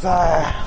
[0.00, 0.57] 在。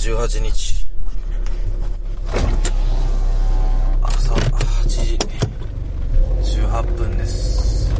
[0.00, 0.86] 18日。
[4.00, 5.18] 朝8時
[6.58, 7.92] 18分です。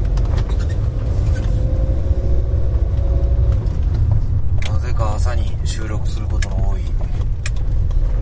[4.67, 6.81] なぜか朝に収録することの多い。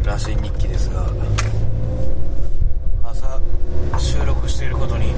[0.05, 1.07] 羅針日記ですが。
[3.05, 3.41] 朝
[3.97, 5.13] 収録していることに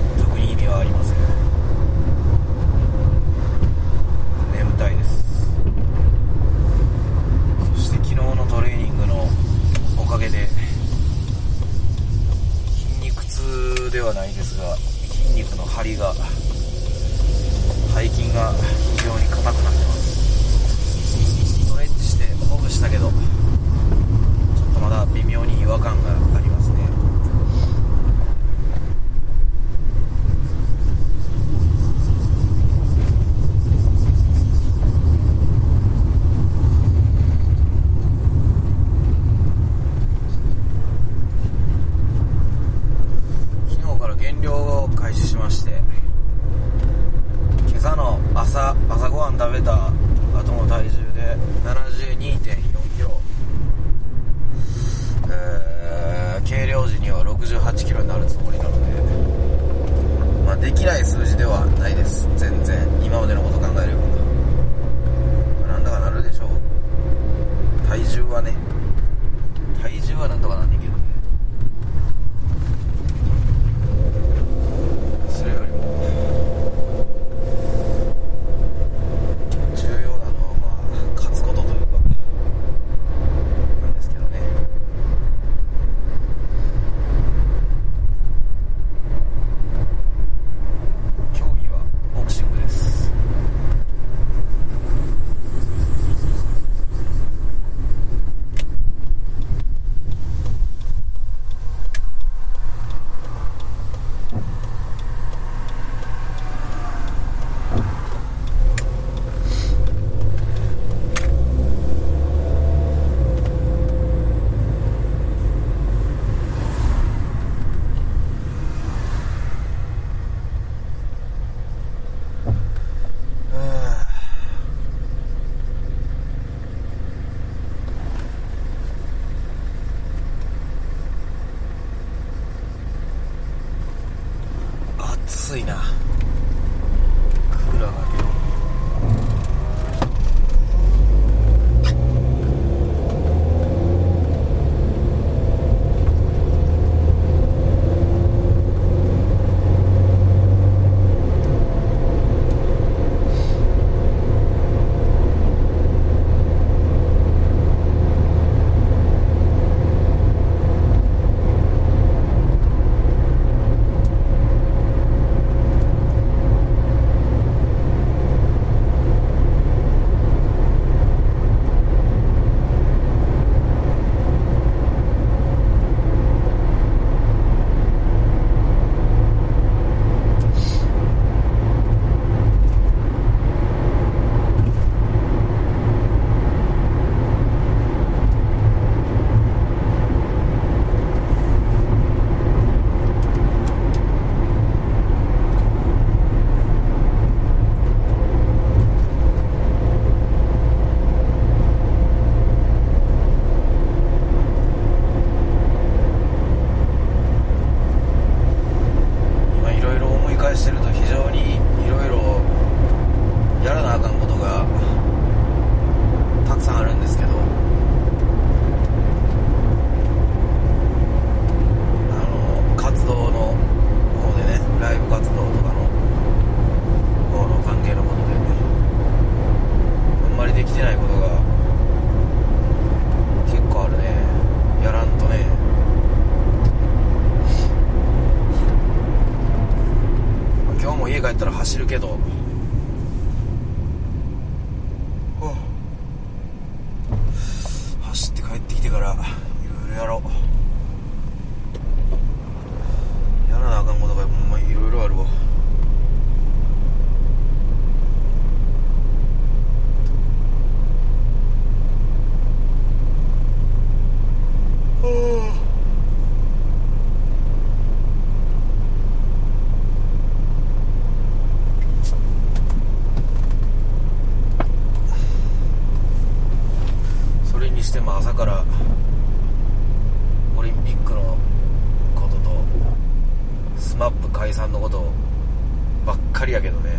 [286.83, 286.99] ね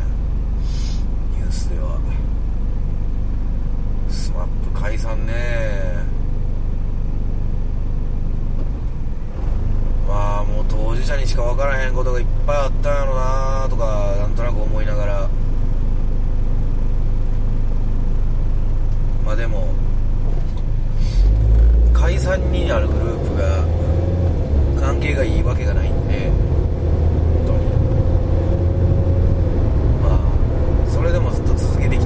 [1.35, 1.99] ニュースでは。
[4.09, 5.33] SMAP 解散ね。
[10.07, 15.29] まあもう当事者にしか分からへんことがいっぱいあったんやろなとかなんとなく思いながら。
[19.25, 19.69] まあでも
[21.93, 26.40] 解散になるグループが関係がいいわけがないんで。
[31.11, 32.00] れでもずっと続けて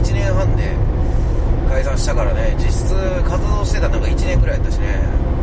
[0.00, 0.74] 1年半で
[1.68, 5.39] 解散したからね実質活動してたのが1年くらいやったしね。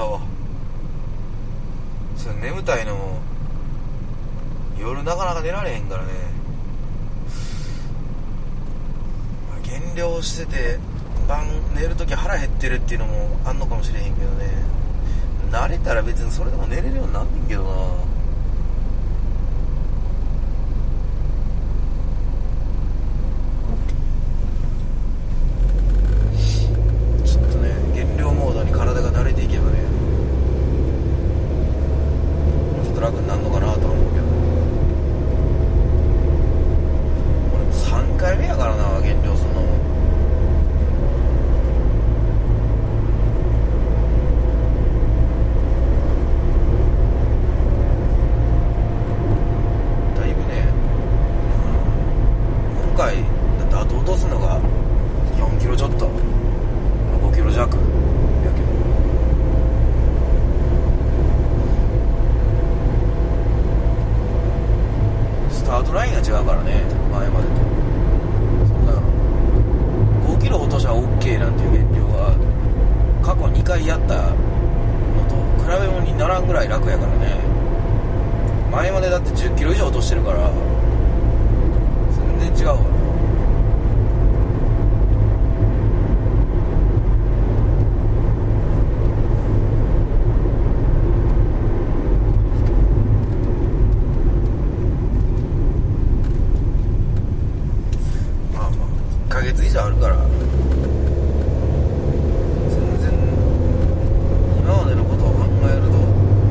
[0.00, 0.20] 朝は。
[2.16, 3.18] それ眠たいのも
[4.78, 6.10] 夜なかなか寝られへんからね。
[9.50, 10.78] ま減量してて
[11.28, 14.46] 晩寝るとき腹減ってるっていうのもあんのかもしれへんけどね。
[15.50, 17.70] 慣れたら別にそれでも寝れるようになんねんけどな
[27.26, 29.82] ちょっとね減量モードに体が慣れていけばね
[32.76, 34.26] もうちょっと楽になるのかなとは思うけど
[37.56, 39.66] 俺も3回目やからな減量するのも
[50.16, 50.68] だいぶね、
[52.84, 54.60] うん今回だってあと落とすのが
[55.38, 56.06] 4キロちょっと
[57.22, 57.80] 5キロ弱やけど
[65.50, 67.54] スタートラインが違うからね前までと
[68.66, 68.92] そんな
[70.36, 72.36] 5キロ落としは OK なんていう減量は
[73.24, 74.34] 過去2回やった
[75.16, 75.34] のと
[75.64, 77.40] 比べ物にならんぐらい楽やからね
[78.70, 80.50] 前までだって1 0キロ以上落としてるから
[82.38, 83.00] 全然違うわ
[98.52, 98.88] まあまあ
[99.28, 100.28] 1ヶ月以上あるから全
[102.98, 103.10] 然
[104.58, 105.88] 今までのことを考えると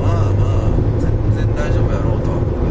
[0.02, 2.70] まあまあ全然大丈夫やろうとは思うけ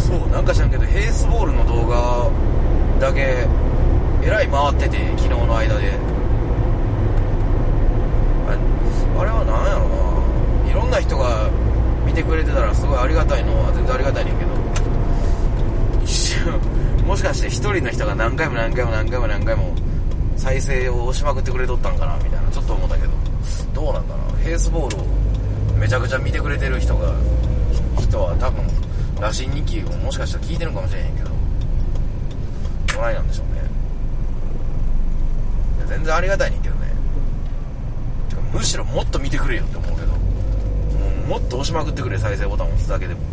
[0.00, 2.30] どそうなんか知らんけどヘースボールの動画
[3.00, 3.46] だけ
[4.22, 5.98] えらい回ってて昨日の間で。
[9.16, 9.88] あれは何やろ
[10.66, 10.70] な。
[10.70, 11.48] いろんな人が
[12.04, 14.50] 見てくれてたらすごいありがたいのは全然ありがたいねんけど。
[16.04, 16.60] 一 瞬
[17.06, 19.72] もしかして一人の人が何回も何回も何回も何回も
[20.36, 22.50] 再生を押しまくってくれとったんかなみたいな。
[22.52, 23.12] ちょっと思ったけど。
[23.72, 25.06] どうなんかなヘースボールを
[25.80, 27.14] めちゃくちゃ見てくれてる人が
[27.98, 28.73] 人は多分
[29.24, 31.30] 羅針日記をもしかしたら聞いてるかもしれへんけど
[32.94, 33.62] どないなんでしょうね。
[35.78, 36.92] いや全然ありがたいねんけどね。
[38.28, 40.18] てかむしろもっと見てくれよって思うけども
[41.24, 43.26] うもっと押しまくってくれ再生ボタン押すだけでも、ね、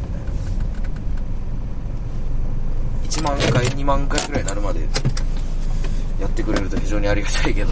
[3.04, 4.80] 1万回2万回くらいになるまで
[6.22, 7.72] やってくれると非常にありがたいけど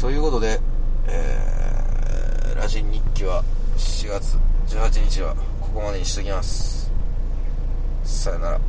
[0.00, 0.58] ということで
[1.06, 3.44] えー、ラジン日記は
[3.76, 4.36] 4月
[4.68, 6.90] 18日はここまでにしときます。
[8.04, 8.67] さよなら。